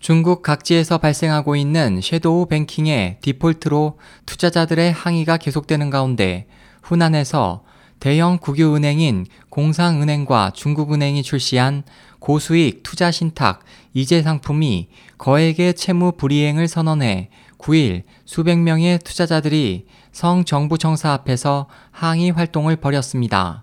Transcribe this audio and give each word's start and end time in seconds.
중국 0.00 0.40
각지에서 0.40 0.96
발생하고 0.96 1.56
있는 1.56 2.00
섀도우 2.00 2.46
뱅킹의 2.46 3.18
디폴트로 3.20 3.98
투자자들의 4.24 4.92
항의가 4.92 5.36
계속되는 5.36 5.90
가운데 5.90 6.46
후난에서 6.82 7.64
대형 8.00 8.38
국유은행인 8.38 9.26
공상은행과 9.50 10.52
중국은행이 10.54 11.22
출시한 11.22 11.82
고수익 12.18 12.82
투자 12.82 13.10
신탁 13.10 13.62
이재 13.92 14.22
상품이 14.22 14.88
거액의 15.18 15.74
채무 15.74 16.12
불이행을 16.12 16.66
선언해 16.66 17.28
9일 17.58 18.04
수백 18.24 18.58
명의 18.58 18.98
투자자들이 18.98 19.84
성 20.12 20.46
정부청사 20.46 21.12
앞에서 21.12 21.66
항의 21.90 22.30
활동을 22.30 22.76
벌였습니다. 22.76 23.62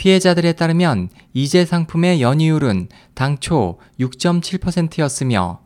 피해자들에 0.00 0.54
따르면 0.54 1.10
이재 1.34 1.66
상품의 1.66 2.22
연이율은 2.22 2.88
당초 3.12 3.78
6.7%였으며 4.00 5.60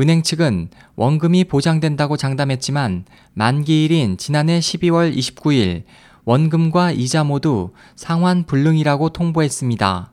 은행 0.00 0.24
측은 0.24 0.70
원금이 0.96 1.44
보장된다고 1.44 2.16
장담했지만 2.16 3.04
만기일인 3.34 4.16
지난해 4.16 4.58
12월 4.58 5.16
29일 5.16 5.84
원금과 6.24 6.90
이자 6.90 7.22
모두 7.22 7.70
상환 7.94 8.42
불능이라고 8.42 9.10
통보했습니다. 9.10 10.12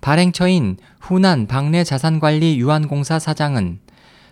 발행처인 0.00 0.76
후난 1.00 1.48
박내 1.48 1.82
자산관리 1.82 2.56
유한공사 2.60 3.18
사장은 3.18 3.80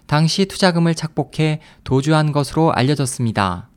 당시 0.06 0.46
투자금을 0.46 0.94
착복해 0.94 1.58
도주한 1.82 2.30
것으로 2.30 2.72
알려졌습니다. 2.72 3.68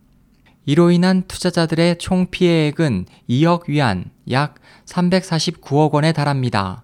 이로 0.67 0.91
인한 0.91 1.23
투자자들의 1.29 1.97
총 1.97 2.27
피해액은 2.29 3.05
2억 3.29 3.69
위안, 3.69 4.11
약 4.29 4.55
349억 4.85 5.93
원에 5.93 6.11
달합니다. 6.11 6.83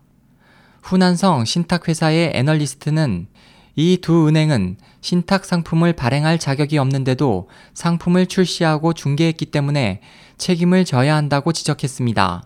후난성 0.82 1.44
신탁회사의 1.44 2.32
애널리스트는 2.34 3.28
이 3.76 3.98
두 4.02 4.30
은행은 4.30 4.78
신탁 5.02 5.44
상품을 5.44 5.94
발행할 5.94 6.40
자격이 6.40 6.78
없는데도 6.78 7.50
상품을 7.74 8.28
출시하고 8.28 8.94
중개했기 8.94 9.48
때문에 9.48 10.00
책임을 10.38 10.86
져야 10.86 11.18
한다고 11.18 11.52
지적했습니다. 11.52 12.44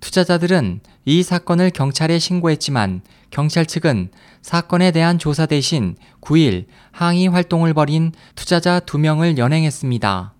투자자들은 0.00 0.80
이 1.04 1.22
사건을 1.22 1.70
경찰에 1.70 2.18
신고했지만 2.18 3.02
경찰 3.28 3.66
측은 3.66 4.08
사건에 4.40 4.90
대한 4.90 5.18
조사 5.18 5.44
대신 5.44 5.96
9일 6.22 6.64
항의 6.92 7.28
활동을 7.28 7.74
벌인 7.74 8.12
투자자 8.36 8.80
2명을 8.80 9.36
연행했습니다. 9.36 10.35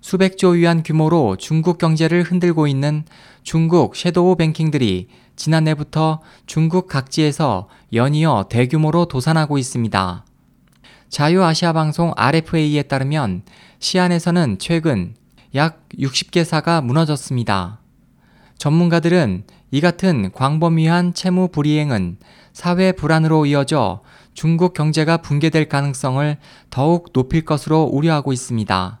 수백조 0.00 0.50
위안 0.50 0.82
규모로 0.82 1.36
중국 1.36 1.78
경제를 1.78 2.22
흔들고 2.22 2.66
있는 2.66 3.04
중국 3.42 3.96
섀도우 3.96 4.36
뱅킹들이 4.36 5.08
지난해부터 5.36 6.20
중국 6.46 6.86
각지에서 6.86 7.68
연이어 7.92 8.46
대규모로 8.50 9.06
도산하고 9.06 9.58
있습니다. 9.58 10.24
자유아시아 11.08 11.72
방송 11.72 12.12
RFA에 12.16 12.82
따르면 12.84 13.42
시안에서는 13.78 14.58
최근 14.58 15.14
약 15.54 15.88
60개사가 15.98 16.84
무너졌습니다. 16.84 17.80
전문가들은 18.58 19.44
이 19.70 19.80
같은 19.80 20.30
광범위한 20.32 21.14
채무 21.14 21.48
불이행은 21.48 22.18
사회 22.52 22.92
불안으로 22.92 23.46
이어져 23.46 24.02
중국 24.34 24.74
경제가 24.74 25.18
붕괴될 25.18 25.68
가능성을 25.68 26.36
더욱 26.70 27.12
높일 27.12 27.44
것으로 27.44 27.84
우려하고 27.84 28.32
있습니다. 28.32 29.00